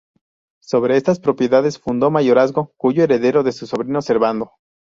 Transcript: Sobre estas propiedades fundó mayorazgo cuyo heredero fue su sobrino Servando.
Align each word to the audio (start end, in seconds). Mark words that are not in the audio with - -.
Sobre 0.63 0.97
estas 0.97 1.19
propiedades 1.19 1.77
fundó 1.77 2.09
mayorazgo 2.09 2.73
cuyo 2.75 3.03
heredero 3.03 3.43
fue 3.43 3.51
su 3.51 3.67
sobrino 3.67 4.01
Servando. 4.01 4.53